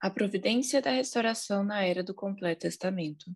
[0.00, 3.34] A providência da restauração na era do completo testamento.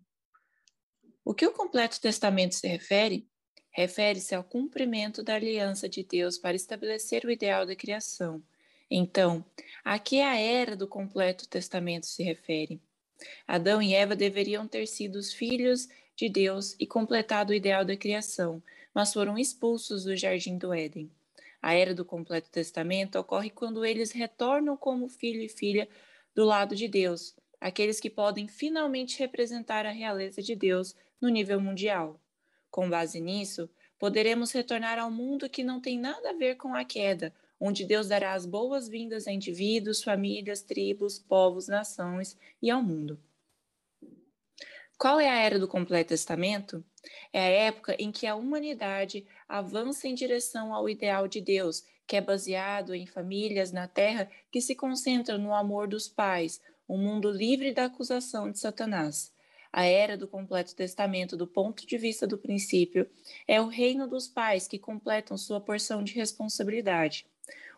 [1.25, 3.27] O que o completo testamento se refere?
[3.69, 8.41] Refere-se ao cumprimento da aliança de Deus para estabelecer o ideal da criação.
[8.89, 9.43] Então,
[9.83, 12.81] a que a era do completo testamento se refere?
[13.45, 17.97] Adão e Eva deveriam ter sido os filhos de Deus e completado o ideal da
[17.97, 21.11] criação, mas foram expulsos do jardim do Éden.
[21.61, 25.89] A era do completo testamento ocorre quando eles retornam como filho e filha
[26.35, 31.61] do lado de Deus, aqueles que podem finalmente representar a realeza de Deus no nível
[31.61, 32.19] mundial.
[32.69, 33.69] Com base nisso,
[33.99, 38.07] poderemos retornar ao mundo que não tem nada a ver com a queda, onde Deus
[38.07, 43.17] dará as boas-vindas a indivíduos, famílias, tribos, povos, nações e ao mundo.
[44.97, 46.83] Qual é a era do completo testamento?
[47.31, 52.15] É a época em que a humanidade avança em direção ao ideal de Deus, que
[52.15, 57.31] é baseado em famílias na terra que se concentram no amor dos pais, um mundo
[57.31, 59.33] livre da acusação de Satanás.
[59.71, 63.09] A era do completo testamento, do ponto de vista do princípio,
[63.47, 67.25] é o reino dos pais que completam sua porção de responsabilidade.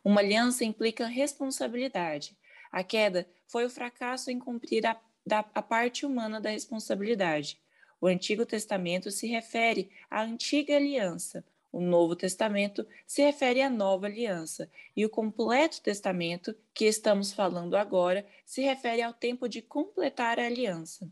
[0.03, 2.35] Uma aliança implica responsabilidade.
[2.69, 7.61] A queda foi o fracasso em cumprir a, da, a parte humana da responsabilidade.
[8.01, 14.05] O Antigo Testamento se refere à antiga aliança, o Novo Testamento se refere à nova
[14.05, 20.39] aliança, e o completo testamento, que estamos falando agora, se refere ao tempo de completar
[20.39, 21.11] a aliança.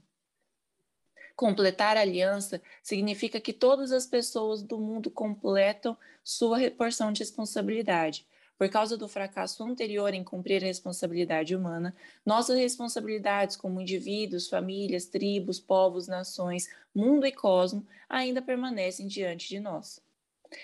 [1.35, 8.25] Completar a aliança significa que todas as pessoas do mundo completam sua porção de responsabilidade.
[8.57, 11.93] Por causa do fracasso anterior em cumprir a responsabilidade humana,
[12.25, 19.59] nossas responsabilidades como indivíduos, famílias, tribos, povos, nações, mundo e cosmo ainda permanecem diante de
[19.59, 20.01] nós.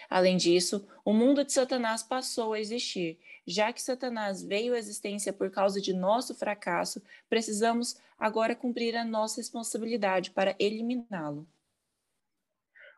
[0.09, 3.19] Além disso, o mundo de Satanás passou a existir.
[3.45, 9.03] Já que Satanás veio à existência por causa de nosso fracasso, precisamos agora cumprir a
[9.03, 11.47] nossa responsabilidade para eliminá-lo.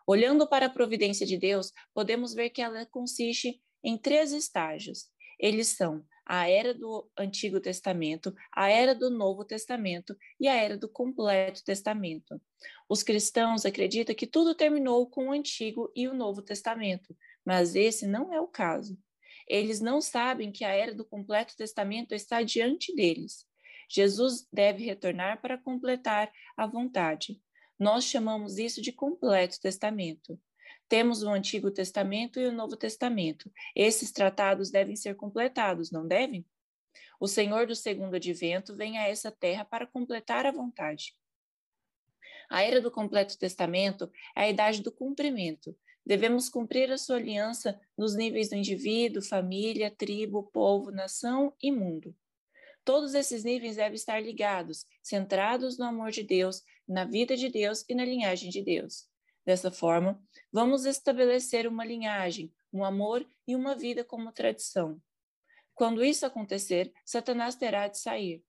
[0.06, 5.10] Olhando para a providência de Deus, podemos ver que ela consiste em três estágios.
[5.40, 10.78] Eles são a era do Antigo Testamento, a era do Novo Testamento e a era
[10.78, 12.42] do Completo Testamento.
[12.88, 17.16] Os cristãos acreditam que tudo terminou com o Antigo e o Novo Testamento,
[17.46, 18.98] mas esse não é o caso.
[19.48, 23.46] Eles não sabem que a era do Completo Testamento está diante deles.
[23.90, 27.42] Jesus deve retornar para completar a vontade.
[27.78, 30.40] Nós chamamos isso de completo testamento.
[30.92, 33.50] Temos o Antigo Testamento e o Novo Testamento.
[33.74, 36.46] Esses tratados devem ser completados, não devem?
[37.18, 41.16] O Senhor do segundo advento vem a essa terra para completar a vontade.
[42.50, 45.74] A era do completo testamento é a idade do cumprimento.
[46.06, 52.14] Devemos cumprir a sua aliança nos níveis do indivíduo, família, tribo, povo, nação e mundo.
[52.84, 57.86] Todos esses níveis devem estar ligados, centrados no amor de Deus, na vida de Deus
[57.88, 59.10] e na linhagem de Deus.
[59.46, 60.22] Dessa forma,
[60.52, 65.02] vamos estabelecer uma linhagem, um amor e uma vida como tradição.
[65.74, 68.44] Quando isso acontecer, Satanás terá de sair.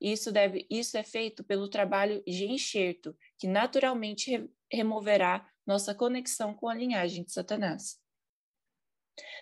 [0.00, 6.54] Isso, deve, isso é feito pelo trabalho de enxerto, que naturalmente re, removerá nossa conexão
[6.54, 8.00] com a linhagem de Satanás.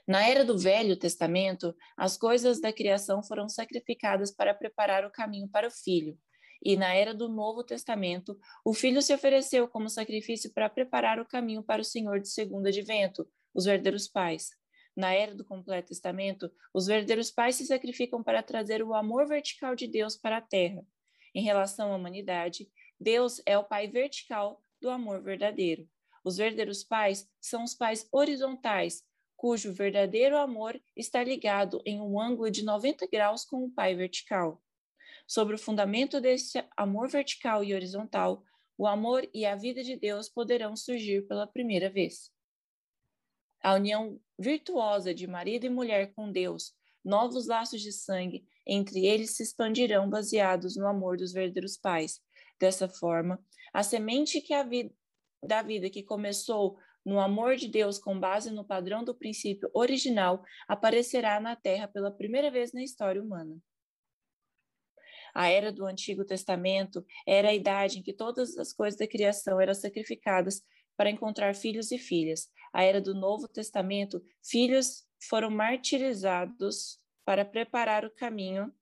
[0.09, 5.48] Na era do Velho Testamento, as coisas da criação foram sacrificadas para preparar o caminho
[5.48, 6.19] para o Filho,
[6.62, 11.27] e na era do Novo Testamento, o Filho se ofereceu como sacrifício para preparar o
[11.27, 14.50] caminho para o Senhor de segundo advento, os verdadeiros pais.
[14.97, 19.75] Na era do completo testamento, os verdadeiros pais se sacrificam para trazer o amor vertical
[19.75, 20.83] de Deus para a terra.
[21.34, 22.66] Em relação à humanidade,
[22.99, 25.87] Deus é o pai vertical do amor verdadeiro.
[26.25, 29.05] Os verdadeiros pais são os pais horizontais,
[29.37, 34.62] cujo verdadeiro amor está ligado em um ângulo de 90 graus com o pai vertical.
[35.26, 38.44] Sobre o fundamento desse amor vertical e horizontal,
[38.78, 42.31] o amor e a vida de Deus poderão surgir pela primeira vez.
[43.62, 49.36] A união virtuosa de marido e mulher com Deus, novos laços de sangue entre eles
[49.36, 52.21] se expandirão baseados no amor dos verdadeiros pais.
[52.59, 53.42] Dessa forma,
[53.72, 54.95] a semente que a vida,
[55.42, 60.42] da vida que começou no amor de Deus com base no padrão do princípio original
[60.66, 63.56] aparecerá na Terra pela primeira vez na história humana.
[65.36, 69.60] A era do Antigo Testamento era a idade em que todas as coisas da criação
[69.60, 70.62] eram sacrificadas
[70.97, 72.48] para encontrar filhos e filhas.
[72.72, 78.72] A era do Novo Testamento, filhos foram martirizados para preparar o caminho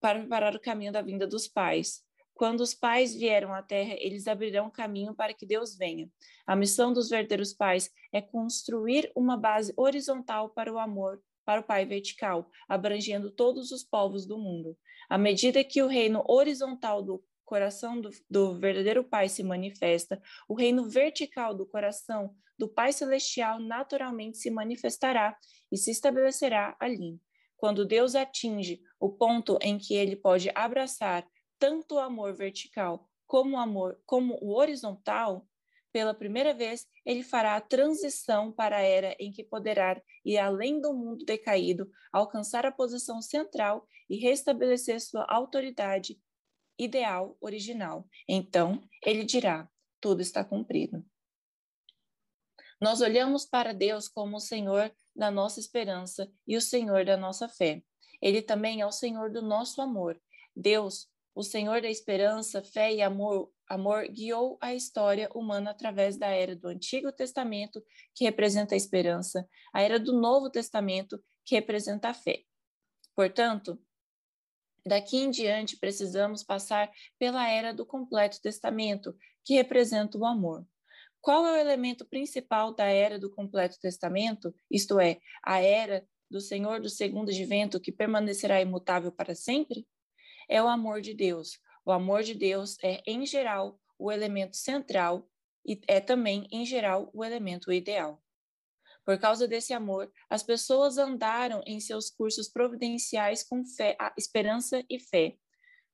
[0.00, 2.02] para preparar o caminho da vinda dos pais.
[2.34, 6.10] Quando os pais vieram à terra, eles abrirão caminho para que Deus venha.
[6.44, 11.64] A missão dos verdadeiros pais é construir uma base horizontal para o amor para o
[11.64, 14.76] Pai vertical, abrangendo todos os povos do mundo.
[15.08, 20.54] À medida que o reino horizontal do coração do, do, verdadeiro Pai se manifesta, o
[20.54, 25.36] reino vertical do coração do Pai Celestial naturalmente se manifestará
[25.70, 27.20] e se estabelecerá ali.
[27.56, 31.26] Quando Deus atinge o ponto em que ele pode abraçar
[31.58, 35.46] tanto o amor vertical como o amor como o horizontal,
[35.94, 40.80] pela primeira vez, ele fará a transição para a era em que poderá ir além
[40.80, 46.20] do mundo decaído, alcançar a posição central e restabelecer sua autoridade
[46.76, 48.08] ideal original.
[48.28, 49.70] Então, ele dirá:
[50.00, 51.06] tudo está cumprido.
[52.80, 57.48] Nós olhamos para Deus como o Senhor da nossa esperança e o Senhor da nossa
[57.48, 57.84] fé.
[58.20, 60.20] Ele também é o Senhor do nosso amor.
[60.56, 66.28] Deus, o Senhor da esperança, fé e amor, amor guiou a história humana através da
[66.28, 67.82] era do Antigo Testamento,
[68.14, 72.42] que representa a esperança, a era do Novo Testamento, que representa a fé.
[73.14, 73.78] Portanto,
[74.86, 80.66] daqui em diante precisamos passar pela era do completo testamento, que representa o amor.
[81.20, 86.40] Qual é o elemento principal da era do completo testamento, isto é, a era do
[86.40, 89.86] Senhor do segundo advento que permanecerá imutável para sempre?
[90.48, 95.28] É o amor de Deus, o amor de Deus é, em geral, o elemento central
[95.66, 98.22] e é também, em geral, o elemento ideal.
[99.04, 104.98] Por causa desse amor, as pessoas andaram em seus cursos providenciais com fé, esperança e
[104.98, 105.36] fé.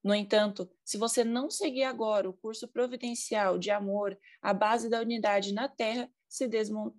[0.02, 5.00] No entanto, se você não seguir agora o curso providencial de amor, a base da
[5.00, 6.96] unidade na Terra se desmo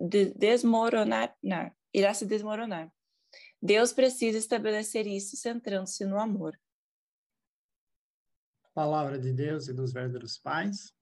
[0.00, 1.36] de desmoronar,
[1.92, 2.92] irá se desmoronar.
[3.62, 6.58] Deus precisa estabelecer isso centrando-se no amor
[8.74, 10.93] palavra de Deus e dos verdadeiros pais.